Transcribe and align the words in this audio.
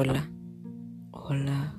Hola, 0.00 0.30
hola, 1.10 1.74